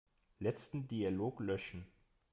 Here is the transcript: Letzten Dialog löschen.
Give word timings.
Letzten 0.39 0.87
Dialog 0.87 1.39
löschen. 1.41 1.85